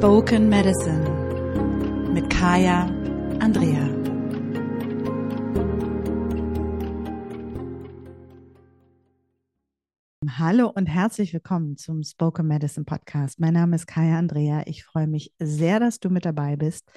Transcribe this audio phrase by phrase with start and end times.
[0.00, 1.04] Spoken Medicine
[2.14, 2.86] mit Kaya
[3.38, 3.86] Andrea.
[10.38, 13.40] Hallo und herzlich willkommen zum Spoken Medicine Podcast.
[13.40, 14.62] Mein Name ist Kaya Andrea.
[14.64, 16.90] Ich freue mich sehr, dass du mit dabei bist.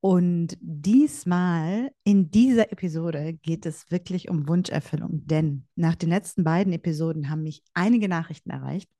[0.00, 6.72] Und diesmal in dieser Episode geht es wirklich um Wunscherfüllung, denn nach den letzten beiden
[6.72, 8.90] Episoden haben mich einige Nachrichten erreicht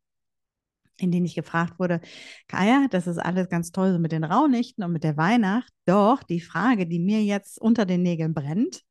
[0.98, 2.00] in denen ich gefragt wurde,
[2.48, 5.72] Kaya, das ist alles ganz toll so mit den Raunichten und mit der Weihnacht.
[5.84, 8.82] Doch die Frage, die mir jetzt unter den Nägeln brennt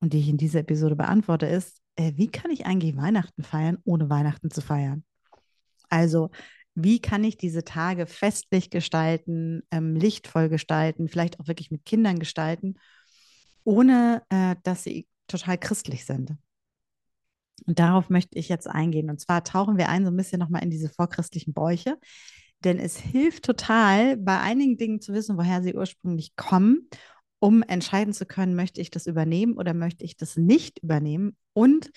[0.00, 3.78] und die ich in dieser Episode beantworte, ist, äh, wie kann ich eigentlich Weihnachten feiern,
[3.84, 5.04] ohne Weihnachten zu feiern?
[5.88, 6.30] Also,
[6.74, 12.18] wie kann ich diese Tage festlich gestalten, ähm, lichtvoll gestalten, vielleicht auch wirklich mit Kindern
[12.18, 12.74] gestalten,
[13.62, 16.36] ohne äh, dass sie total christlich sind?
[17.66, 19.10] Und darauf möchte ich jetzt eingehen.
[19.10, 21.98] Und zwar tauchen wir ein so ein bisschen nochmal in diese vorchristlichen Bräuche.
[22.64, 26.88] Denn es hilft total, bei einigen Dingen zu wissen, woher sie ursprünglich kommen,
[27.38, 31.36] um entscheiden zu können, möchte ich das übernehmen oder möchte ich das nicht übernehmen.
[31.52, 31.90] Und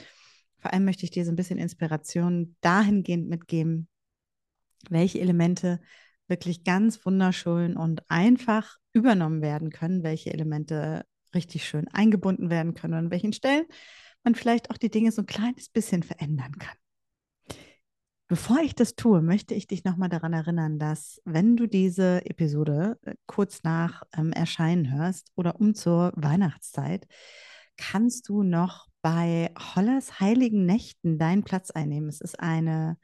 [0.59, 3.87] vor allem möchte ich dir so ein bisschen Inspiration dahingehend mitgeben,
[4.89, 5.79] welche Elemente
[6.27, 12.93] wirklich ganz wunderschön und einfach übernommen werden können, welche Elemente richtig schön eingebunden werden können
[12.93, 13.65] und an welchen Stellen
[14.23, 16.75] man vielleicht auch die Dinge so ein kleines bisschen verändern kann.
[18.29, 22.99] Bevor ich das tue, möchte ich dich nochmal daran erinnern, dass wenn du diese Episode
[23.03, 27.07] äh, kurz nach ähm, Erscheinen hörst oder um zur Weihnachtszeit,
[27.77, 32.09] kannst du noch bei Hollers Heiligen Nächten deinen Platz einnehmen.
[32.09, 32.97] Es ist eine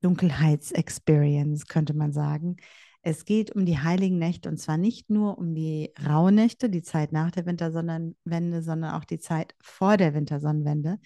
[0.00, 2.56] Dunkelheitsexperience, könnte man sagen.
[3.02, 7.12] Es geht um die heiligen Nächte und zwar nicht nur um die Rauhnächte, die Zeit
[7.12, 10.98] nach der Wintersonnenwende, sondern auch die Zeit vor der Wintersonnenwende.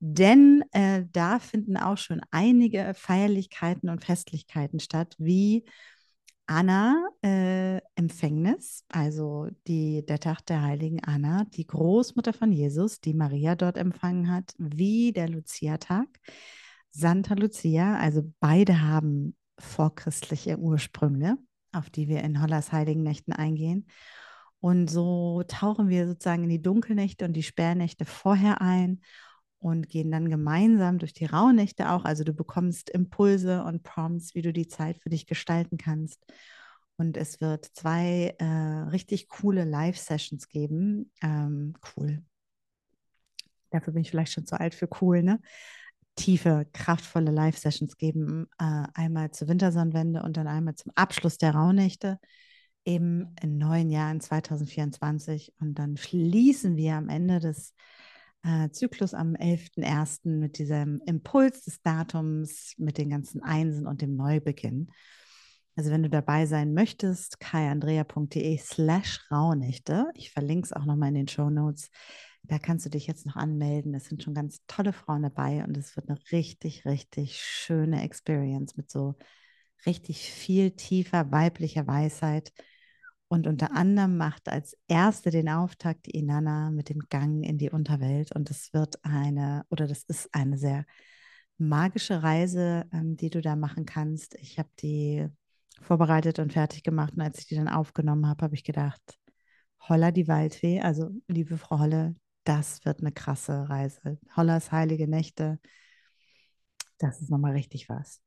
[0.00, 5.64] Denn äh, da finden auch schon einige Feierlichkeiten und Festlichkeiten statt, wie
[6.46, 13.14] Anna äh, Empfängnis, also die, der Tag der heiligen Anna, die Großmutter von Jesus, die
[13.14, 16.08] Maria dort empfangen hat, wie der Lucia-Tag,
[16.90, 21.38] Santa Lucia, also beide haben vorchristliche Ursprünge,
[21.72, 23.86] auf die wir in Hollas Heiligen Nächten eingehen.
[24.60, 29.00] Und so tauchen wir sozusagen in die Dunkelnächte und die Sperrnächte vorher ein
[29.58, 32.04] und gehen dann gemeinsam durch die Rauhnächte auch.
[32.04, 36.24] Also du bekommst Impulse und Prompts, wie du die Zeit für dich gestalten kannst.
[36.96, 38.44] Und es wird zwei äh,
[38.90, 41.10] richtig coole Live-Sessions geben.
[41.22, 42.22] Ähm, cool.
[43.70, 45.40] Dafür bin ich vielleicht schon zu alt für cool, ne?
[46.20, 48.46] Tiefe, kraftvolle Live-Sessions geben.
[48.58, 52.18] Äh, einmal zur Wintersonnenwende und dann einmal zum Abschluss der Rauhnächte
[52.84, 55.54] im neuen Jahr in 2024.
[55.60, 57.74] Und dann schließen wir am Ende des
[58.42, 60.38] äh, Zyklus am 11.01.
[60.38, 64.90] mit diesem Impuls des Datums, mit den ganzen Einsen und dem Neubeginn.
[65.76, 70.06] Also wenn du dabei sein möchtest, kaiandrea.de slash Rauhnächte.
[70.14, 71.90] Ich verlinke es auch nochmal in den Show Notes.
[72.42, 73.94] Da kannst du dich jetzt noch anmelden.
[73.94, 78.76] Es sind schon ganz tolle Frauen dabei und es wird eine richtig, richtig schöne Experience
[78.76, 79.14] mit so
[79.86, 82.52] richtig viel tiefer weiblicher Weisheit.
[83.28, 87.70] Und unter anderem macht als erste den Auftakt die Inanna mit dem Gang in die
[87.70, 88.34] Unterwelt.
[88.34, 90.84] Und es wird eine, oder das ist eine sehr
[91.58, 94.34] magische Reise, ähm, die du da machen kannst.
[94.36, 95.28] Ich habe die
[95.82, 97.14] vorbereitet und fertig gemacht.
[97.14, 99.00] Und als ich die dann aufgenommen habe, habe ich gedacht,
[99.88, 104.18] Holla die Waldfee, also liebe Frau Holle, das wird eine krasse Reise.
[104.36, 105.58] Hollers heilige Nächte,
[106.98, 108.20] das ist nochmal richtig was.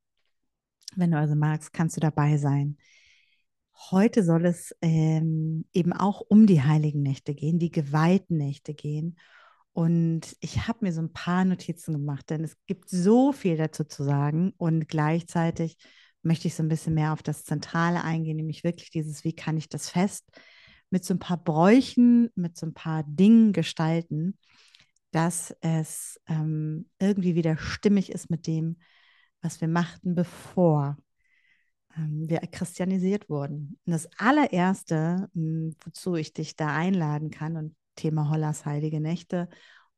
[0.95, 2.77] Wenn du also magst, kannst du dabei sein.
[3.91, 9.17] Heute soll es ähm, eben auch um die heiligen Nächte gehen, die geweihten Nächte gehen.
[9.71, 13.83] Und ich habe mir so ein paar Notizen gemacht, denn es gibt so viel dazu
[13.83, 14.53] zu sagen.
[14.57, 15.77] Und gleichzeitig
[16.21, 19.57] möchte ich so ein bisschen mehr auf das Zentrale eingehen, nämlich wirklich dieses, wie kann
[19.57, 20.29] ich das fest
[20.93, 24.37] mit so ein paar Bräuchen, mit so ein paar Dingen gestalten,
[25.09, 28.77] dass es ähm, irgendwie wieder stimmig ist mit dem,
[29.41, 30.97] was wir machten, bevor
[31.97, 33.79] ähm, wir christianisiert wurden.
[33.85, 39.49] Und das allererste, hm, wozu ich dich da einladen kann, und Thema Hollas Heilige Nächte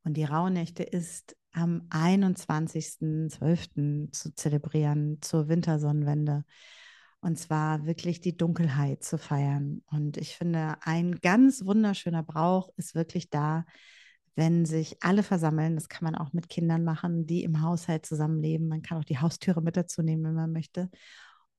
[0.02, 4.12] und die Rauhnächte ist am 21.12.
[4.12, 6.46] zu zelebrieren zur Wintersonnenwende.
[7.20, 9.82] Und zwar wirklich die Dunkelheit zu feiern.
[9.86, 13.64] Und ich finde, ein ganz wunderschöner Brauch ist wirklich da,
[14.36, 15.74] wenn sich alle versammeln.
[15.74, 18.68] Das kann man auch mit Kindern machen, die im Haushalt zusammenleben.
[18.68, 20.90] Man kann auch die Haustüre mit dazu nehmen, wenn man möchte.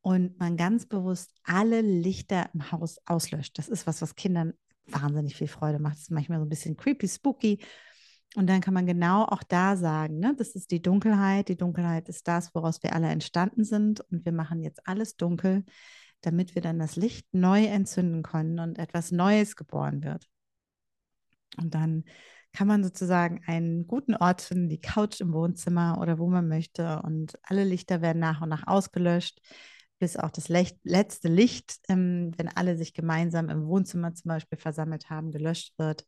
[0.01, 3.57] Und man ganz bewusst alle Lichter im Haus auslöscht.
[3.57, 4.53] Das ist was, was Kindern
[4.85, 5.95] wahnsinnig viel Freude macht.
[5.95, 7.59] Das ist manchmal so ein bisschen creepy, spooky.
[8.35, 11.47] Und dann kann man genau auch da sagen, ne, das ist die Dunkelheit.
[11.49, 14.01] Die Dunkelheit ist das, woraus wir alle entstanden sind.
[14.11, 15.63] Und wir machen jetzt alles dunkel.
[16.21, 20.27] damit wir dann das Licht neu entzünden können und etwas Neues geboren wird.
[21.57, 22.03] Und dann
[22.53, 27.01] kann man sozusagen einen guten Ort finden, die Couch im Wohnzimmer oder wo man möchte.
[27.03, 29.39] Und alle Lichter werden nach und nach ausgelöscht,
[29.99, 35.09] bis auch das letzte Licht, ähm, wenn alle sich gemeinsam im Wohnzimmer zum Beispiel versammelt
[35.09, 36.05] haben, gelöscht wird.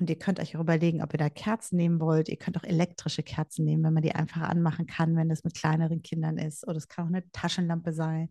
[0.00, 2.28] Und ihr könnt euch auch überlegen, ob ihr da Kerzen nehmen wollt.
[2.28, 5.54] Ihr könnt auch elektrische Kerzen nehmen, wenn man die einfach anmachen kann, wenn das mit
[5.54, 6.66] kleineren Kindern ist.
[6.66, 8.30] Oder es kann auch eine Taschenlampe sein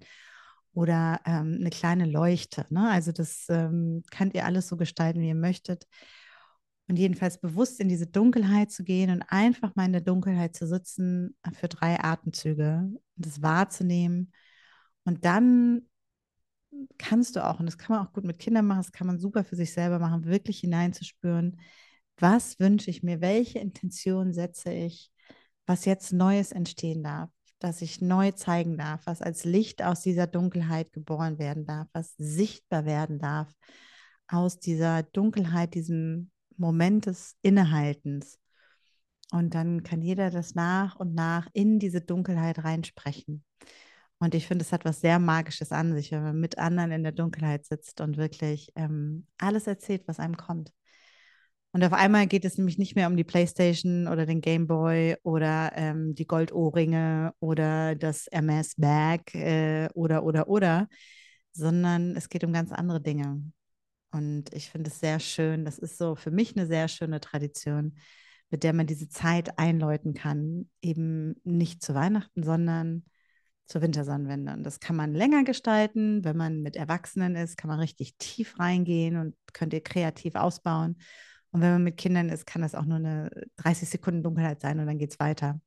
[0.74, 2.66] oder ähm, eine kleine Leuchte.
[2.70, 2.90] Ne?
[2.90, 5.86] Also das ähm, könnt ihr alles so gestalten, wie ihr möchtet.
[6.88, 10.66] Und jedenfalls bewusst in diese Dunkelheit zu gehen und einfach mal in der Dunkelheit zu
[10.66, 14.34] sitzen für drei Atemzüge und das wahrzunehmen.
[15.04, 15.84] Und dann
[16.98, 19.20] kannst du auch, und das kann man auch gut mit Kindern machen, das kann man
[19.20, 21.60] super für sich selber machen, wirklich hineinzuspüren,
[22.18, 25.12] was wünsche ich mir, welche Intention setze ich,
[25.66, 27.30] was jetzt Neues entstehen darf,
[27.60, 32.16] dass ich neu zeigen darf, was als Licht aus dieser Dunkelheit geboren werden darf, was
[32.18, 33.52] sichtbar werden darf
[34.28, 38.38] aus dieser Dunkelheit, diesem Moment des Innehaltens.
[39.32, 43.44] Und dann kann jeder das nach und nach in diese Dunkelheit reinsprechen.
[44.20, 47.04] Und ich finde, es hat was sehr Magisches an sich, wenn man mit anderen in
[47.04, 50.74] der Dunkelheit sitzt und wirklich ähm, alles erzählt, was einem kommt.
[51.72, 55.72] Und auf einmal geht es nämlich nicht mehr um die Playstation oder den Gameboy oder
[55.76, 60.88] ähm, die Goldohrringe oder das MS Bag äh, oder, oder, oder,
[61.52, 63.44] sondern es geht um ganz andere Dinge.
[64.12, 65.64] Und ich finde es sehr schön.
[65.64, 67.96] Das ist so für mich eine sehr schöne Tradition,
[68.50, 70.70] mit der man diese Zeit einläuten kann.
[70.82, 73.06] Eben nicht zu Weihnachten, sondern
[73.70, 74.52] zur Wintersonnenwende.
[74.52, 76.26] Und das kann man länger gestalten.
[76.26, 80.98] Wenn man mit Erwachsenen ist, kann man richtig tief reingehen und könnt ihr kreativ ausbauen.
[81.52, 84.80] Und wenn man mit Kindern ist, kann das auch nur eine 30 Sekunden Dunkelheit sein
[84.80, 85.62] und dann geht es weiter.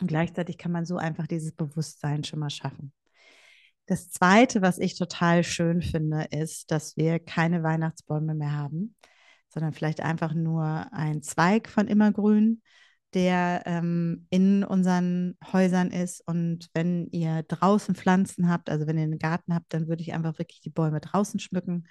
[0.00, 2.92] Und gleichzeitig kann man so einfach dieses Bewusstsein schon mal schaffen.
[3.86, 8.94] Das Zweite, was ich total schön finde, ist, dass wir keine Weihnachtsbäume mehr haben,
[9.48, 12.62] sondern vielleicht einfach nur ein Zweig von Immergrün,
[13.14, 16.26] der ähm, in unseren Häusern ist.
[16.26, 20.12] Und wenn ihr draußen Pflanzen habt, also wenn ihr einen Garten habt, dann würde ich
[20.14, 21.86] einfach wirklich die Bäume draußen schmücken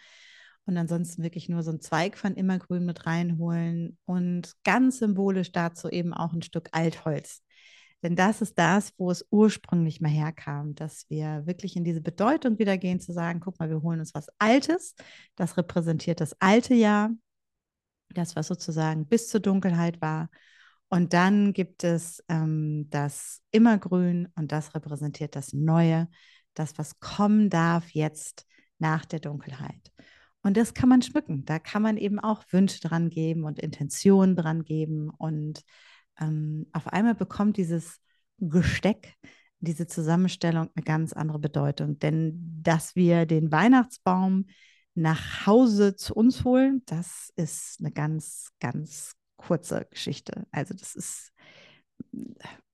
[0.65, 5.89] und ansonsten wirklich nur so einen Zweig von Immergrün mit reinholen und ganz symbolisch dazu
[5.89, 7.44] eben auch ein Stück Altholz.
[8.03, 12.57] Denn das ist das, wo es ursprünglich mal herkam, dass wir wirklich in diese Bedeutung
[12.57, 14.95] wieder gehen, zu sagen, guck mal, wir holen uns was Altes,
[15.35, 17.12] das repräsentiert das alte Jahr,
[18.09, 20.29] das, was sozusagen bis zur Dunkelheit war.
[20.91, 26.09] Und dann gibt es ähm, das Immergrün und das repräsentiert das Neue,
[26.53, 28.45] das, was kommen darf jetzt
[28.77, 29.93] nach der Dunkelheit.
[30.43, 31.45] Und das kann man schmücken.
[31.45, 35.61] Da kann man eben auch Wünsche dran geben und Intentionen dran geben und
[36.19, 38.01] ähm, auf einmal bekommt dieses
[38.39, 39.15] Gesteck,
[39.61, 41.99] diese Zusammenstellung eine ganz andere Bedeutung.
[41.99, 44.47] Denn dass wir den Weihnachtsbaum
[44.93, 50.47] nach Hause zu uns holen, das ist eine ganz, ganz kurze Geschichte.
[50.51, 51.33] Also das ist,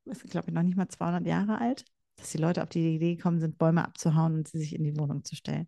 [0.06, 1.86] ist glaube ich, noch nicht mal 200 Jahre alt,
[2.18, 4.98] dass die Leute auf die Idee gekommen sind, Bäume abzuhauen und sie sich in die
[4.98, 5.68] Wohnung zu stellen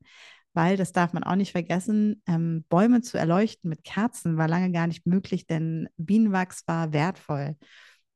[0.53, 4.71] weil, das darf man auch nicht vergessen, ähm, Bäume zu erleuchten mit Kerzen war lange
[4.71, 7.55] gar nicht möglich, denn Bienenwachs war wertvoll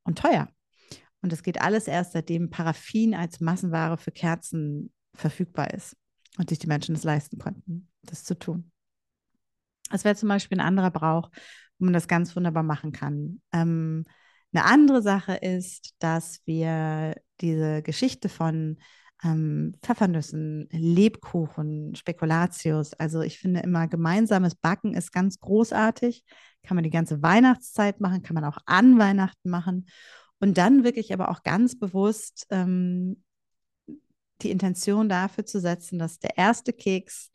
[0.03, 0.49] und teuer.
[1.21, 5.95] Und das geht alles erst, seitdem Paraffin als Massenware für Kerzen verfügbar ist
[6.37, 8.71] und sich die Menschen es leisten konnten, das zu tun.
[9.89, 11.29] Das wäre zum Beispiel ein anderer Brauch,
[11.79, 13.41] wo man das ganz wunderbar machen kann.
[13.51, 14.05] Ähm,
[14.53, 18.77] eine andere Sache ist, dass wir diese Geschichte von
[19.23, 22.93] ähm, Pfeffernüssen, Lebkuchen, Spekulatius.
[22.93, 26.23] Also ich finde immer, gemeinsames Backen ist ganz großartig.
[26.63, 29.87] Kann man die ganze Weihnachtszeit machen, kann man auch an Weihnachten machen.
[30.39, 33.23] Und dann wirklich aber auch ganz bewusst ähm,
[34.41, 37.31] die Intention dafür zu setzen, dass der erste Keks,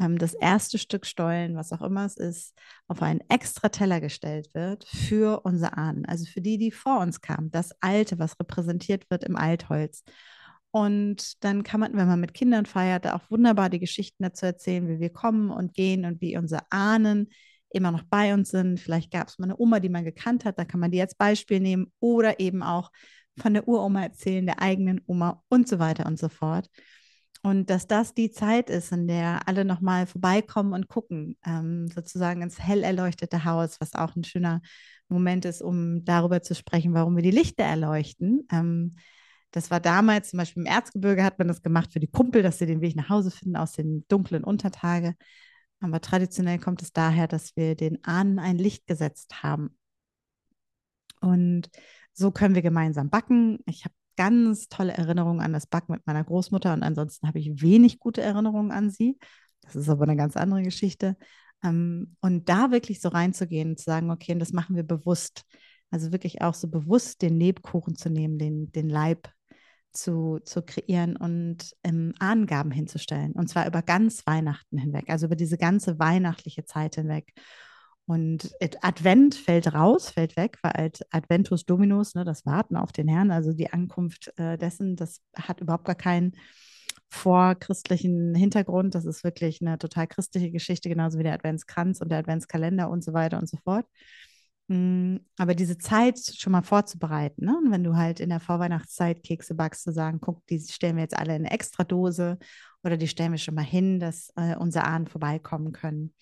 [0.00, 4.48] ähm, das erste Stück Stollen, was auch immer es ist, auf einen extra Teller gestellt
[4.54, 7.50] wird für unsere Ahnen, also für die, die vor uns kamen.
[7.50, 10.02] Das Alte, was repräsentiert wird im Altholz.
[10.72, 14.88] Und dann kann man, wenn man mit Kindern feiert, auch wunderbar die Geschichten dazu erzählen,
[14.88, 17.28] wie wir kommen und gehen und wie unsere Ahnen
[17.72, 18.78] immer noch bei uns sind.
[18.78, 21.14] Vielleicht gab es mal eine Oma, die man gekannt hat, da kann man die als
[21.14, 22.90] Beispiel nehmen oder eben auch
[23.36, 26.68] von der Uroma erzählen, der eigenen Oma und so weiter und so fort.
[27.42, 32.42] Und dass das die Zeit ist, in der alle nochmal vorbeikommen und gucken, ähm, sozusagen
[32.42, 34.60] ins hell erleuchtete Haus, was auch ein schöner
[35.08, 38.46] Moment ist, um darüber zu sprechen, warum wir die Lichter erleuchten.
[38.52, 38.96] Ähm,
[39.52, 42.58] das war damals, zum Beispiel im Erzgebirge hat man das gemacht für die Kumpel, dass
[42.58, 45.14] sie den Weg nach Hause finden aus den dunklen Untertage.
[45.80, 49.76] Aber traditionell kommt es daher, dass wir den Ahnen ein Licht gesetzt haben.
[51.20, 51.70] Und
[52.12, 53.58] so können wir gemeinsam backen.
[53.66, 57.62] Ich habe ganz tolle Erinnerungen an das Backen mit meiner Großmutter und ansonsten habe ich
[57.62, 59.18] wenig gute Erinnerungen an sie.
[59.62, 61.16] Das ist aber eine ganz andere Geschichte.
[61.64, 65.44] Ähm, und da wirklich so reinzugehen und zu sagen, okay, und das machen wir bewusst.
[65.90, 69.32] Also wirklich auch so bewusst den Lebkuchen zu nehmen, den, den Leib
[69.90, 73.32] zu, zu kreieren und ähm, Angaben hinzustellen.
[73.32, 77.32] Und zwar über ganz Weihnachten hinweg, also über diese ganze weihnachtliche Zeit hinweg.
[78.10, 78.50] Und
[78.80, 83.52] Advent fällt raus, fällt weg, weil Adventus Dominus, ne, das Warten auf den Herrn, also
[83.52, 86.32] die Ankunft äh, dessen, das hat überhaupt gar keinen
[87.08, 88.96] vorchristlichen Hintergrund.
[88.96, 93.04] Das ist wirklich eine total christliche Geschichte, genauso wie der Adventskranz und der Adventskalender und
[93.04, 93.86] so weiter und so fort.
[94.66, 97.56] Mm, aber diese Zeit schon mal vorzubereiten, ne?
[97.64, 101.04] Und wenn du halt in der Vorweihnachtszeit Kekse backst, zu sagen, guck, die stellen wir
[101.04, 102.38] jetzt alle in eine Extradose
[102.82, 106.12] oder die stellen wir schon mal hin, dass äh, unsere Ahnen vorbeikommen können.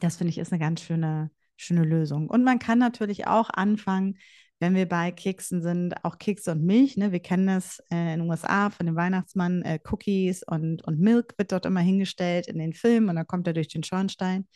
[0.00, 2.28] Das finde ich ist eine ganz schöne, schöne Lösung.
[2.28, 4.18] Und man kann natürlich auch anfangen,
[4.60, 6.96] wenn wir bei Keksen sind, auch Kekse und Milch.
[6.96, 7.12] Ne?
[7.12, 11.34] Wir kennen das äh, in den USA von dem Weihnachtsmann, äh, Cookies und, und Milk
[11.38, 14.48] wird dort immer hingestellt in den Filmen und dann kommt er durch den Schornstein.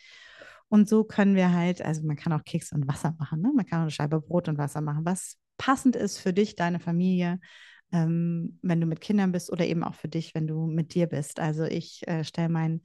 [0.68, 3.52] Und so können wir halt, also man kann auch Keks und Wasser machen, ne?
[3.54, 6.80] man kann auch eine Scheibe Brot und Wasser machen, was passend ist für dich, deine
[6.80, 7.38] Familie,
[7.92, 11.06] ähm, wenn du mit Kindern bist oder eben auch für dich, wenn du mit dir
[11.06, 11.38] bist.
[11.40, 12.82] Also ich äh, stelle meinen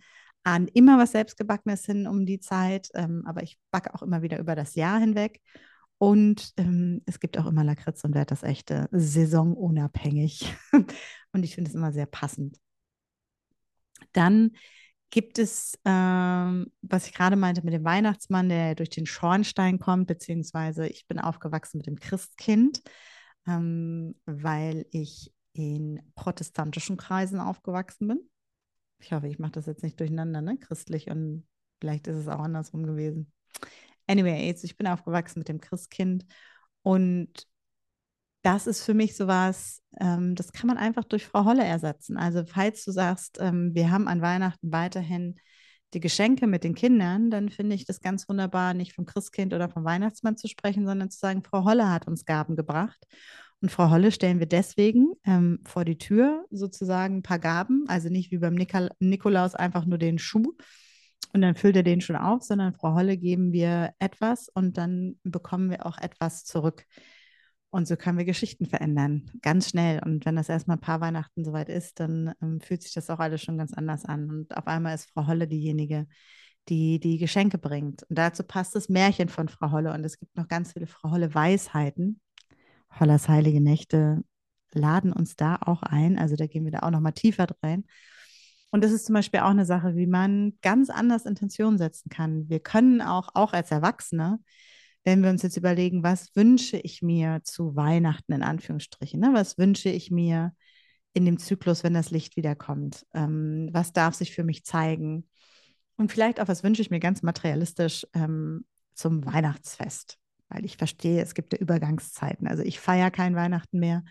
[0.47, 4.39] Ahnen immer was Selbstgebackenes hin um die Zeit, ähm, aber ich backe auch immer wieder
[4.39, 5.41] über das Jahr hinweg.
[5.99, 10.53] Und ähm, es gibt auch immer Lakritz und werde das echte saisonunabhängig.
[11.33, 12.57] und ich finde es immer sehr passend.
[14.13, 14.51] Dann
[15.09, 20.07] Gibt es, ähm, was ich gerade meinte mit dem Weihnachtsmann, der durch den Schornstein kommt,
[20.07, 22.81] beziehungsweise ich bin aufgewachsen mit dem Christkind,
[23.47, 28.29] ähm, weil ich in protestantischen Kreisen aufgewachsen bin.
[28.99, 30.57] Ich hoffe, ich mache das jetzt nicht durcheinander, ne?
[30.57, 31.47] Christlich und
[31.79, 33.31] vielleicht ist es auch andersrum gewesen.
[34.07, 36.25] Anyway, ich bin aufgewachsen mit dem Christkind
[36.81, 37.47] und
[38.41, 42.17] das ist für mich sowas, ähm, das kann man einfach durch Frau Holle ersetzen.
[42.17, 45.35] Also falls du sagst, ähm, wir haben an Weihnachten weiterhin
[45.93, 49.69] die Geschenke mit den Kindern, dann finde ich das ganz wunderbar, nicht vom Christkind oder
[49.69, 53.05] vom Weihnachtsmann zu sprechen, sondern zu sagen, Frau Holle hat uns Gaben gebracht.
[53.61, 58.09] Und Frau Holle stellen wir deswegen ähm, vor die Tür sozusagen ein paar Gaben, also
[58.09, 60.53] nicht wie beim Nikol Nikolaus einfach nur den Schuh
[61.33, 65.19] und dann füllt er den schon auf, sondern Frau Holle geben wir etwas und dann
[65.23, 66.85] bekommen wir auch etwas zurück.
[67.69, 70.01] Und so können wir Geschichten verändern, ganz schnell.
[70.03, 73.19] Und wenn das erstmal ein paar Weihnachten soweit ist, dann ähm, fühlt sich das auch
[73.19, 74.29] alles schon ganz anders an.
[74.29, 76.07] Und auf einmal ist Frau Holle diejenige,
[76.69, 78.03] die die Geschenke bringt.
[78.03, 79.93] Und dazu passt das Märchen von Frau Holle.
[79.93, 82.21] Und es gibt noch ganz viele Frau Holle Weisheiten.
[82.99, 84.23] Hollers heilige Nächte
[84.71, 86.17] laden uns da auch ein.
[86.17, 87.85] Also da gehen wir da auch noch mal tiefer rein.
[88.69, 92.49] Und das ist zum Beispiel auch eine Sache, wie man ganz anders Intentionen setzen kann.
[92.49, 94.39] Wir können auch, auch als Erwachsene,
[95.03, 99.29] wenn wir uns jetzt überlegen, was wünsche ich mir zu Weihnachten in Anführungsstrichen, ne?
[99.31, 100.53] was wünsche ich mir
[101.13, 105.29] in dem Zyklus, wenn das Licht wiederkommt, ähm, was darf sich für mich zeigen
[105.95, 110.17] und vielleicht auch, was wünsche ich mir ganz materialistisch ähm, zum Weihnachtsfest,
[110.49, 114.03] weil ich verstehe, es gibt ja Übergangszeiten, also ich feiere kein Weihnachten mehr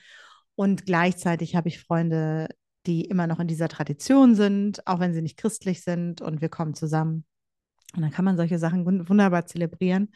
[0.57, 2.49] und gleichzeitig habe ich Freunde,
[2.87, 6.49] die immer noch in dieser Tradition sind, auch wenn sie nicht christlich sind und wir
[6.49, 7.25] kommen zusammen.
[7.95, 10.12] Und dann kann man solche Sachen wunderbar zelebrieren.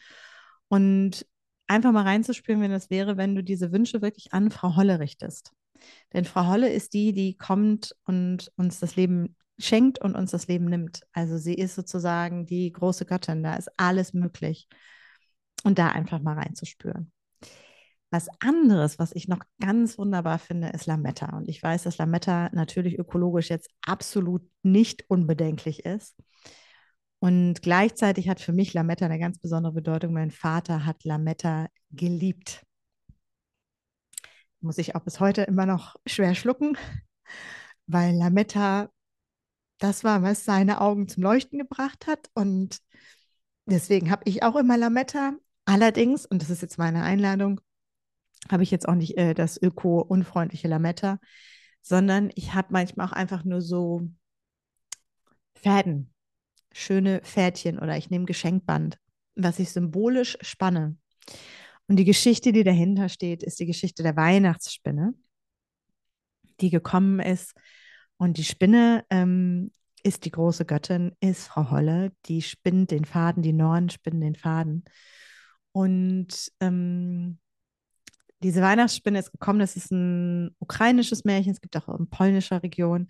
[0.67, 1.25] Und
[1.67, 5.51] einfach mal reinzuspüren, wenn das wäre, wenn du diese Wünsche wirklich an Frau Holle richtest.
[6.13, 10.47] Denn Frau Holle ist die, die kommt und uns das Leben schenkt und uns das
[10.47, 11.01] Leben nimmt.
[11.13, 14.67] Also sie ist sozusagen die große Göttin, da ist alles möglich.
[15.63, 17.11] Und da einfach mal reinzuspüren.
[18.09, 21.37] Was anderes, was ich noch ganz wunderbar finde, ist Lametta.
[21.37, 26.21] Und ich weiß, dass Lametta natürlich ökologisch jetzt absolut nicht unbedenklich ist.
[27.19, 30.13] Und gleichzeitig hat für mich Lametta eine ganz besondere Bedeutung.
[30.13, 32.65] Mein Vater hat Lametta geliebt.
[34.59, 36.77] Muss ich auch bis heute immer noch schwer schlucken,
[37.87, 38.89] weil Lametta
[39.81, 42.29] das war, was seine Augen zum Leuchten gebracht hat.
[42.33, 42.79] Und
[43.65, 45.33] deswegen habe ich auch immer Lametta.
[45.71, 47.61] Allerdings, und das ist jetzt meine Einladung,
[48.51, 51.17] habe ich jetzt auch nicht äh, das öko-unfreundliche Lametta,
[51.81, 54.01] sondern ich habe manchmal auch einfach nur so
[55.55, 56.13] Fäden,
[56.73, 58.97] schöne Pferdchen oder ich nehme Geschenkband,
[59.35, 60.97] was ich symbolisch spanne.
[61.87, 65.13] Und die Geschichte, die dahinter steht, ist die Geschichte der Weihnachtsspinne,
[66.59, 67.53] die gekommen ist.
[68.17, 69.71] Und die Spinne ähm,
[70.03, 74.35] ist die große Göttin, ist Frau Holle, die spinnt den Faden, die Nornen spinnen den
[74.35, 74.83] Faden.
[75.71, 77.39] Und ähm,
[78.43, 83.07] diese Weihnachtsspinne ist gekommen, das ist ein ukrainisches Märchen, es gibt auch in polnischer Region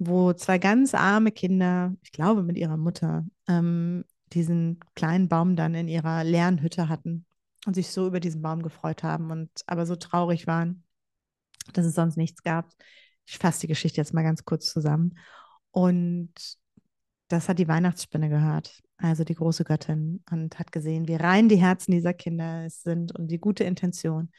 [0.00, 5.74] wo zwei ganz arme Kinder, ich glaube mit ihrer Mutter, ähm, diesen kleinen Baum dann
[5.74, 7.26] in ihrer leeren Hütte hatten
[7.66, 10.84] und sich so über diesen Baum gefreut haben und aber so traurig waren,
[11.74, 12.70] dass es sonst nichts gab.
[13.26, 15.18] Ich fasse die Geschichte jetzt mal ganz kurz zusammen.
[15.70, 16.32] Und
[17.28, 21.56] das hat die Weihnachtsspinne gehört, also die große Göttin, und hat gesehen, wie rein die
[21.56, 24.30] Herzen dieser Kinder sind und die gute Intention.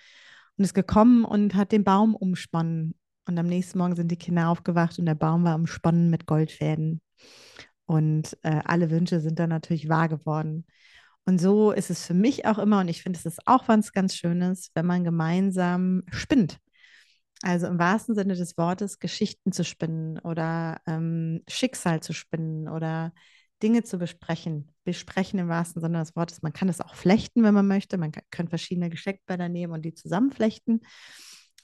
[0.58, 2.96] Und ist gekommen und hat den Baum umsponnen.
[3.28, 7.02] Und am nächsten Morgen sind die Kinder aufgewacht und der Baum war umsponnen mit Goldfäden.
[7.86, 10.66] Und äh, alle Wünsche sind dann natürlich wahr geworden.
[11.26, 13.94] Und so ist es für mich auch immer, und ich finde, es ist auch was
[13.94, 16.60] ganz Schönes, wenn man gemeinsam spinnt.
[17.44, 23.14] Also im wahrsten Sinne des Wortes Geschichten zu spinnen oder ähm, Schicksal zu spinnen oder
[23.62, 24.72] Dinge zu besprechen.
[24.84, 26.42] Besprechen im wahrsten Sinne des Wortes.
[26.42, 27.98] Man kann es auch flechten, wenn man möchte.
[27.98, 30.82] Man kann, verschiedene Gesteckbänder nehmen und die zusammenflechten.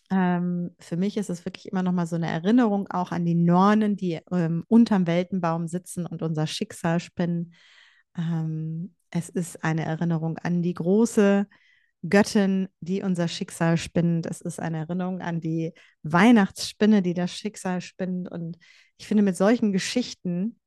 [0.09, 3.35] Ähm, für mich ist es wirklich immer noch mal so eine Erinnerung auch an die
[3.35, 7.53] Nornen, die ähm, unterm Weltenbaum sitzen und unser Schicksal spinnen.
[8.17, 11.47] Ähm, es ist eine Erinnerung an die große
[12.07, 14.25] Göttin, die unser Schicksal spinnt.
[14.25, 15.73] Es ist eine Erinnerung an die
[16.03, 18.29] Weihnachtsspinne, die das Schicksal spinnt.
[18.31, 18.57] Und
[18.97, 20.59] ich finde, mit solchen Geschichten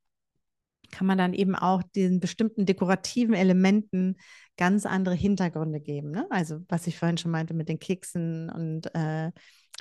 [0.91, 4.17] kann man dann eben auch diesen bestimmten dekorativen Elementen
[4.57, 6.11] ganz andere Hintergründe geben.
[6.11, 6.27] Ne?
[6.31, 9.31] Also, was ich vorhin schon meinte mit den Keksen und äh,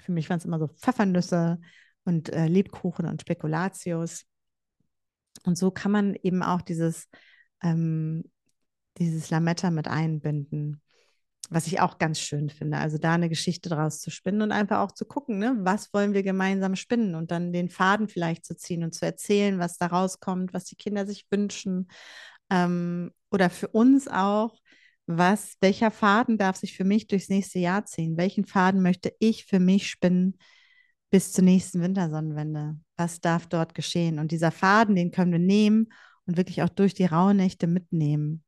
[0.03, 1.59] für mich waren es immer so Pfeffernüsse
[2.05, 4.25] und äh, Lebkuchen und Spekulatius.
[5.43, 7.07] Und so kann man eben auch dieses,
[7.61, 8.23] ähm,
[8.97, 10.81] dieses Lametta mit einbinden
[11.49, 12.77] was ich auch ganz schön finde.
[12.77, 16.13] Also da eine Geschichte draus zu spinnen und einfach auch zu gucken, ne, was wollen
[16.13, 19.87] wir gemeinsam spinnen und dann den Faden vielleicht zu ziehen und zu erzählen, was da
[19.87, 21.87] rauskommt, was die Kinder sich wünschen.
[22.51, 24.55] Ähm, oder für uns auch,
[25.07, 28.15] was, welcher Faden darf sich für mich durchs nächste Jahr ziehen?
[28.15, 30.37] Welchen Faden möchte ich für mich spinnen
[31.09, 32.77] bis zur nächsten Wintersonnenwende?
[32.95, 34.19] Was darf dort geschehen?
[34.19, 35.87] Und dieser Faden, den können wir nehmen
[36.27, 38.43] und wirklich auch durch die Rauhnächte mitnehmen.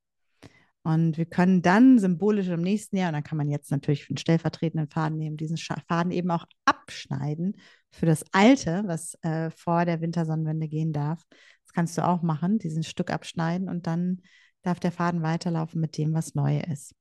[0.83, 4.17] Und wir können dann symbolisch im nächsten Jahr, und dann kann man jetzt natürlich einen
[4.17, 7.57] stellvertretenden Faden nehmen, diesen Faden eben auch abschneiden
[7.91, 11.24] für das Alte, was äh, vor der Wintersonnenwende gehen darf.
[11.65, 14.22] Das kannst du auch machen, diesen Stück abschneiden und dann
[14.63, 16.96] darf der Faden weiterlaufen mit dem, was neu ist.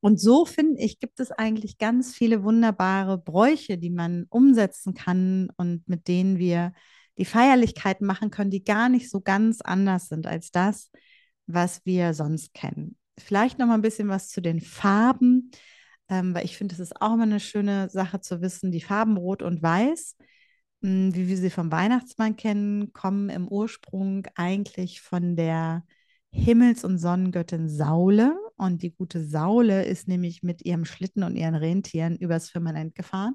[0.00, 5.48] Und so finde ich, gibt es eigentlich ganz viele wunderbare Bräuche, die man umsetzen kann
[5.56, 6.72] und mit denen wir
[7.16, 10.90] die Feierlichkeiten machen können, die gar nicht so ganz anders sind als das,
[11.46, 12.96] was wir sonst kennen.
[13.18, 15.50] Vielleicht noch mal ein bisschen was zu den Farben,
[16.08, 18.72] ähm, weil ich finde, es ist auch immer eine schöne Sache zu wissen.
[18.72, 20.16] Die Farben Rot und Weiß,
[20.80, 25.84] mh, hm, wie wir sie vom Weihnachtsmann kennen, kommen im Ursprung eigentlich von der
[26.30, 28.36] Himmels- und Sonnengöttin Saule.
[28.56, 33.34] Und die gute Saule ist nämlich mit ihrem Schlitten und ihren Rentieren übers Firmament gefahren.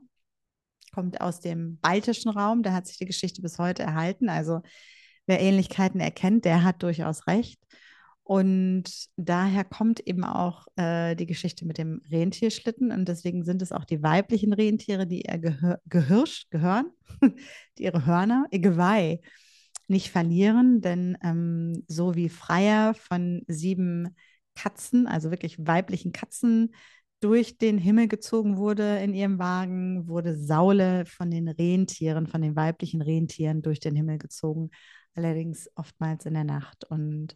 [0.94, 4.30] Kommt aus dem baltischen Raum, da hat sich die Geschichte bis heute erhalten.
[4.30, 4.62] Also
[5.28, 7.60] wer Ähnlichkeiten erkennt, der hat durchaus recht.
[8.30, 8.84] Und
[9.16, 12.92] daher kommt eben auch äh, die Geschichte mit dem Rentierschlitten.
[12.92, 16.92] Und deswegen sind es auch die weiblichen Rentiere, die ihr Gehör, Gehirsch gehören,
[17.80, 19.20] die ihre Hörner, ihr Geweih
[19.88, 20.80] nicht verlieren.
[20.80, 24.16] Denn ähm, so wie Freier von sieben
[24.54, 26.76] Katzen, also wirklich weiblichen Katzen,
[27.22, 32.56] durch den Himmel gezogen wurde in ihrem Wagen, wurde Saule von den Rentieren, von den
[32.56, 34.70] weiblichen Rentieren durch den Himmel gezogen
[35.20, 36.86] allerdings oftmals in der Nacht.
[36.86, 37.36] Und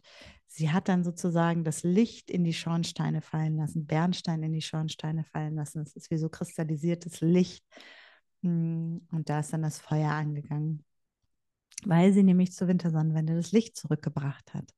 [0.54, 5.24] sie hat dann sozusagen das Licht in die Schornsteine fallen lassen, Bernstein in die Schornsteine
[5.24, 5.80] fallen lassen.
[5.80, 7.64] Es ist wie so kristallisiertes Licht.
[8.42, 10.84] Mm, und da ist dann das Feuer angegangen,
[11.84, 14.72] weil sie nämlich zur Wintersonnenwende das Licht zurückgebracht hat.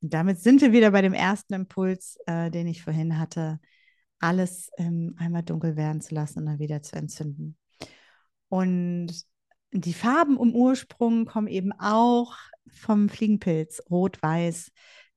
[0.00, 3.58] Und damit sind wir wieder bei dem ersten Impuls, äh, den ich vorhin hatte,
[4.20, 7.58] alles ähm, einmal dunkel werden zu lassen und dann wieder zu entzünden.
[8.48, 9.12] Und
[9.72, 12.36] die Farben im Ursprung kommen eben auch
[12.68, 14.70] vom Fliegenpilz, rot-weiß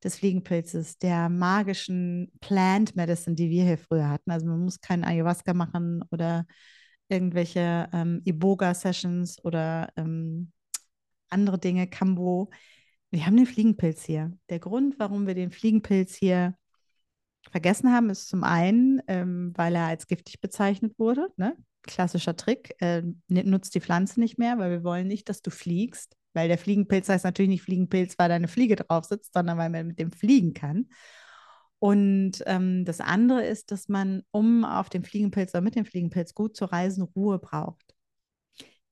[0.03, 4.31] des Fliegenpilzes, der magischen Plant Medicine, die wir hier früher hatten.
[4.31, 6.45] Also man muss keinen Ayahuasca machen oder
[7.09, 10.51] irgendwelche ähm, Iboga-Sessions oder ähm,
[11.29, 12.49] andere Dinge, Kambo.
[13.11, 14.31] Wir haben den Fliegenpilz hier.
[14.49, 16.55] Der Grund, warum wir den Fliegenpilz hier
[17.51, 21.27] vergessen haben, ist zum einen, ähm, weil er als giftig bezeichnet wurde.
[21.37, 21.55] Ne?
[21.83, 26.15] klassischer Trick, äh, nutzt die Pflanze nicht mehr, weil wir wollen nicht, dass du fliegst,
[26.33, 29.69] weil der Fliegenpilz heißt natürlich nicht Fliegenpilz, weil da eine Fliege drauf sitzt, sondern weil
[29.69, 30.87] man mit dem fliegen kann.
[31.79, 36.33] Und ähm, das andere ist, dass man, um auf dem Fliegenpilz oder mit dem Fliegenpilz
[36.33, 37.93] gut zu reisen, Ruhe braucht.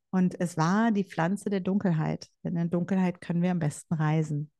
[0.10, 4.52] Und es war die Pflanze der Dunkelheit, denn in Dunkelheit können wir am besten reisen.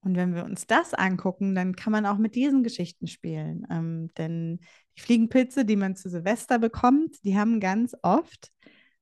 [0.00, 3.66] Und wenn wir uns das angucken, dann kann man auch mit diesen Geschichten spielen.
[3.70, 4.60] Ähm, denn
[4.96, 8.52] die Fliegenpilze, die man zu Silvester bekommt, die haben ganz oft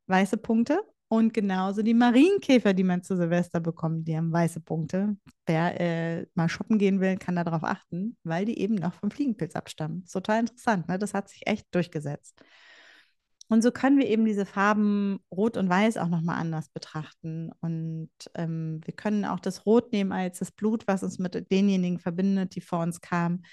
[0.07, 0.81] weiße Punkte
[1.13, 5.15] und genauso die Marienkäfer, die man zu Silvester bekommt, die haben weiße Punkte.
[5.45, 9.55] Wer äh, mal shoppen gehen will, kann darauf achten, weil die eben noch vom Fliegenpilz
[9.55, 10.07] abstammen.
[10.11, 10.99] Total interessant, ne?
[10.99, 12.43] Das hat sich echt durchgesetzt.
[13.51, 17.51] Und so können wir eben diese Farben Rot und Weiß auch nochmal anders betrachten.
[17.61, 21.99] Und ähm, wir können auch das Rot nehmen als das Blut, was uns mit denjenigen
[21.99, 23.45] verbindet, die vor uns kamen.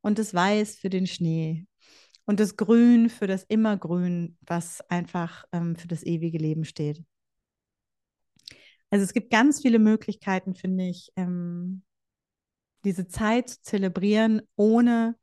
[0.00, 1.64] Und das Weiß für den Schnee.
[2.26, 7.02] Und das Grün für das Immergrün, was einfach ähm, für das ewige Leben steht.
[8.90, 11.82] Also es gibt ganz viele Möglichkeiten, finde ich, ähm,
[12.84, 15.16] diese Zeit zu zelebrieren, ohne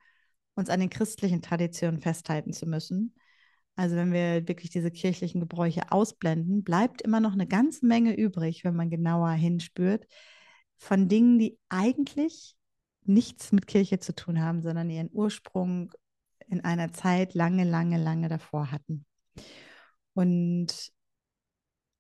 [0.55, 3.15] uns an den christlichen Traditionen festhalten zu müssen.
[3.75, 8.63] Also wenn wir wirklich diese kirchlichen Gebräuche ausblenden, bleibt immer noch eine ganze Menge übrig,
[8.63, 10.05] wenn man genauer hinspürt,
[10.77, 12.55] von Dingen, die eigentlich
[13.05, 15.91] nichts mit Kirche zu tun haben, sondern ihren Ursprung
[16.51, 19.05] in einer Zeit lange, lange, lange davor hatten.
[20.13, 20.91] Und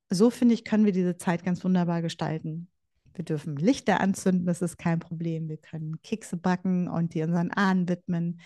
[0.09, 2.69] so finde ich, können wir diese Zeit ganz wunderbar gestalten.
[3.13, 5.47] Wir dürfen Lichter anzünden, das ist kein Problem.
[5.49, 8.41] Wir können Kekse backen und die unseren Ahnen widmen.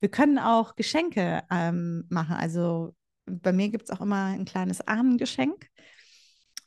[0.00, 2.36] Wir können auch Geschenke ähm, machen.
[2.36, 2.94] Also
[3.26, 5.68] bei mir gibt es auch immer ein kleines Ahnengeschenk,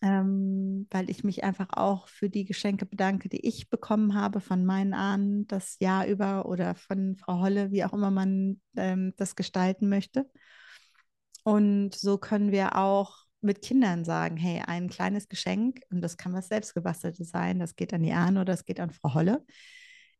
[0.01, 4.65] ähm, weil ich mich einfach auch für die Geschenke bedanke, die ich bekommen habe von
[4.65, 9.35] meinen Ahnen das Jahr über oder von Frau Holle, wie auch immer man ähm, das
[9.35, 10.29] gestalten möchte.
[11.43, 16.33] Und so können wir auch mit Kindern sagen, hey, ein kleines Geschenk, und das kann
[16.33, 19.43] was selbstgebasteltes sein, das geht an die Ahnen oder das geht an Frau Holle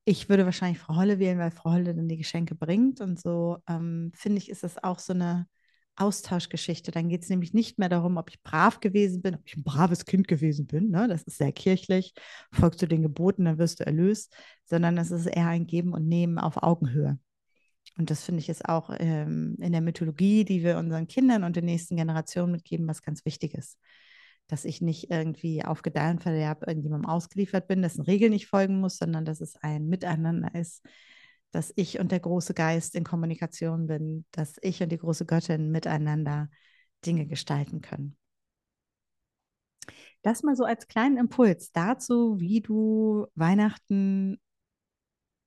[0.06, 3.02] ich würde wahrscheinlich Frau Holle wählen, weil Frau Holle dann die Geschenke bringt.
[3.02, 5.48] Und so ähm, finde ich, ist das auch so eine
[6.02, 6.92] Austauschgeschichte.
[6.92, 9.64] Dann geht es nämlich nicht mehr darum, ob ich brav gewesen bin, ob ich ein
[9.64, 10.90] braves Kind gewesen bin.
[10.90, 11.08] Ne?
[11.08, 12.14] Das ist sehr kirchlich.
[12.52, 14.36] Folgst du den Geboten, dann wirst du erlöst.
[14.66, 17.20] Sondern es ist eher ein Geben und Nehmen auf Augenhöhe.
[17.98, 21.56] Und das finde ich ist auch ähm, in der Mythologie, die wir unseren Kindern und
[21.56, 23.78] den nächsten Generationen mitgeben, was ganz wichtig ist
[24.52, 29.24] dass ich nicht irgendwie auf Gedeih irgendjemandem ausgeliefert bin, dessen Regeln nicht folgen muss, sondern
[29.24, 30.86] dass es ein Miteinander ist,
[31.52, 35.72] dass ich und der große Geist in Kommunikation bin, dass ich und die große Göttin
[35.72, 36.50] miteinander
[37.06, 38.18] Dinge gestalten können.
[40.22, 44.40] Das mal so als kleinen Impuls dazu, wie du Weihnachten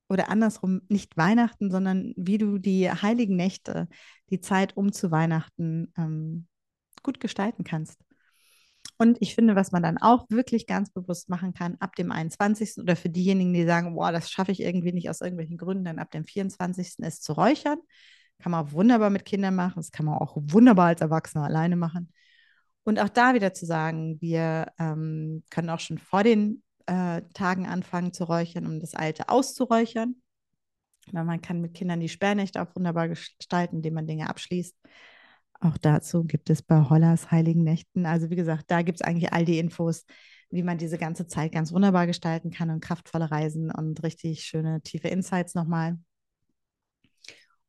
[0.09, 3.89] oder andersrum nicht Weihnachten, sondern wie du die heiligen Nächte,
[4.31, 6.47] die Zeit um zu Weihnachten ähm,
[7.03, 7.99] gut gestalten kannst.
[8.97, 12.79] Und ich finde, was man dann auch wirklich ganz bewusst machen kann, ab dem 21.
[12.79, 15.99] oder für diejenigen, die sagen, boah, das schaffe ich irgendwie nicht aus irgendwelchen Gründen, dann
[15.99, 17.01] ab dem 24.
[17.01, 17.79] ist zu räuchern.
[18.39, 19.77] Kann man wunderbar mit Kindern machen.
[19.77, 22.13] Das kann man auch wunderbar als Erwachsener alleine machen.
[22.85, 27.67] Und auch da wieder zu sagen, wir ähm, können auch schon vor den äh, Tagen
[27.67, 30.17] anfangen zu räuchern, um das Alte auszuräuchern.
[31.13, 34.77] Man kann mit Kindern die Sperrnächte auch wunderbar gestalten, indem man Dinge abschließt.
[35.65, 38.05] Auch dazu gibt es bei Hollers Heiligen Nächten.
[38.05, 40.05] Also wie gesagt, da gibt es eigentlich all die Infos,
[40.51, 44.83] wie man diese ganze Zeit ganz wunderbar gestalten kann und kraftvolle Reisen und richtig schöne
[44.83, 45.99] tiefe Insights nochmal.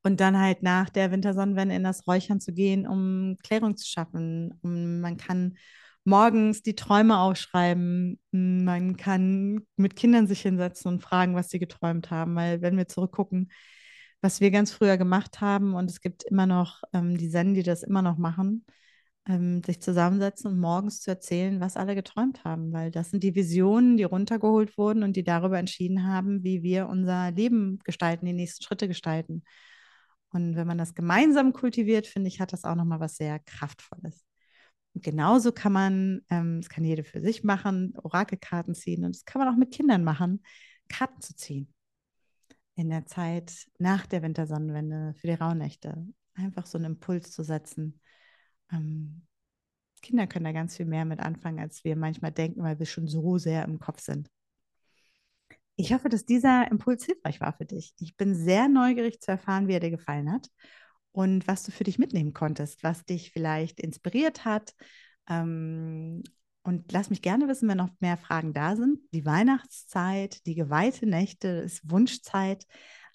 [0.03, 4.59] Und dann halt nach der Wintersonnenwende in das Räuchern zu gehen, um Klärung zu schaffen.
[4.61, 5.57] Um, man kann
[6.03, 8.19] morgens die Träume aufschreiben.
[8.31, 12.35] Man kann mit Kindern sich hinsetzen und fragen, was sie geträumt haben.
[12.35, 13.49] Weil wenn wir zurückgucken,
[14.25, 15.75] was wir ganz früher gemacht haben.
[15.75, 18.65] Und es gibt immer noch ähm, die Zen, die das immer noch machen,
[19.27, 23.35] ähm, sich zusammensetzen und morgens zu erzählen, was alle geträumt haben, weil das sind die
[23.35, 28.33] Visionen, die runtergeholt wurden und die darüber entschieden haben, wie wir unser Leben gestalten, die
[28.33, 29.43] nächsten Schritte gestalten.
[30.29, 34.25] Und wenn man das gemeinsam kultiviert, finde ich, hat das auch nochmal was sehr Kraftvolles.
[34.95, 39.25] Und genauso kann man, ähm, das kann jeder für sich machen, Orakelkarten ziehen und das
[39.25, 40.41] kann man auch mit Kindern machen,
[40.89, 41.74] Karten zu ziehen
[42.75, 47.99] in der Zeit nach der Wintersonnenwende für die Rauhnächte einfach so einen Impuls zu setzen.
[48.71, 49.25] Ähm,
[50.01, 53.07] Kinder können da ganz viel mehr mit anfangen, als wir manchmal denken, weil wir schon
[53.07, 54.29] so sehr im Kopf sind.
[55.77, 57.93] Ich hoffe, dass dieser Impuls hilfreich war für dich.
[57.99, 60.49] Ich bin sehr neugierig zu erfahren, wie er dir gefallen hat
[61.11, 64.73] und was du für dich mitnehmen konntest, was dich vielleicht inspiriert hat,
[65.27, 66.23] ähm,
[66.65, 68.99] und lass mich gerne wissen, wenn noch mehr Fragen da sind.
[69.13, 72.65] Die Weihnachtszeit, die geweihte Nächte ist Wunschzeit.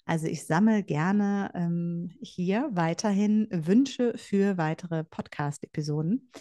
[0.05, 6.31] Also ich sammle gerne ähm, hier weiterhin Wünsche für weitere Podcast-Episoden.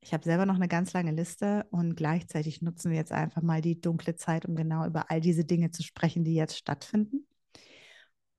[0.00, 3.62] Ich habe selber noch eine ganz lange Liste und gleichzeitig nutzen wir jetzt einfach mal
[3.62, 7.26] die dunkle Zeit, um genau über all diese Dinge zu sprechen, die jetzt stattfinden.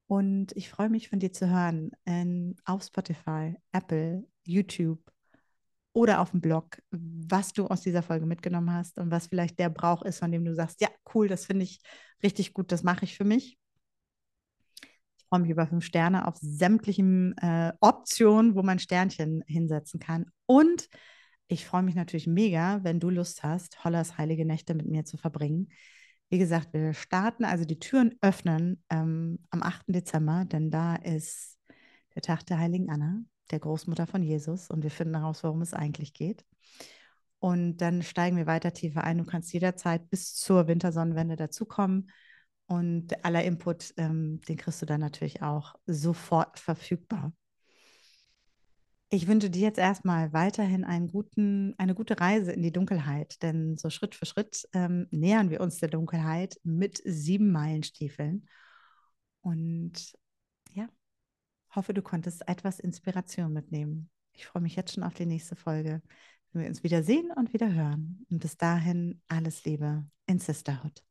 [0.05, 5.01] Und ich freue mich von dir zu hören in, auf Spotify, Apple, YouTube,
[5.99, 9.69] oder auf dem Blog, was du aus dieser Folge mitgenommen hast und was vielleicht der
[9.69, 11.81] Brauch ist, von dem du sagst, ja, cool, das finde ich
[12.23, 13.57] richtig gut, das mache ich für mich.
[15.17, 20.27] Ich freue mich über fünf Sterne auf sämtlichen äh, Optionen, wo man Sternchen hinsetzen kann.
[20.45, 20.88] Und
[21.49, 25.17] ich freue mich natürlich mega, wenn du Lust hast, Hollers heilige Nächte mit mir zu
[25.17, 25.67] verbringen.
[26.29, 29.88] Wie gesagt, wir starten, also die Türen öffnen ähm, am 8.
[29.88, 31.59] Dezember, denn da ist
[32.15, 35.73] der Tag der heiligen Anna, der Großmutter von Jesus, und wir finden heraus, worum es
[35.73, 36.45] eigentlich geht.
[37.39, 39.17] Und dann steigen wir weiter tiefer ein.
[39.17, 42.12] Du kannst jederzeit bis zur Wintersonnenwende dazukommen.
[42.65, 47.33] Und aller Input, ähm, den kriegst du dann natürlich auch sofort verfügbar.
[49.12, 53.75] Ich wünsche dir jetzt erstmal weiterhin einen guten, eine gute Reise in die Dunkelheit, denn
[53.75, 58.47] so Schritt für Schritt ähm, nähern wir uns der Dunkelheit mit sieben Meilenstiefeln.
[59.41, 60.13] Und
[61.75, 64.10] hoffe, du konntest etwas Inspiration mitnehmen.
[64.34, 66.01] Ich freue mich jetzt schon auf die nächste Folge,
[66.51, 68.25] wenn wir uns wieder sehen und wieder hören.
[68.29, 71.03] Und bis dahin alles Liebe in Sisterhood.